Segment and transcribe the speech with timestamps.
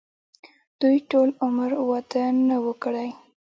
[0.79, 3.07] دوي ټول عمر وادۀ نۀ وو کړے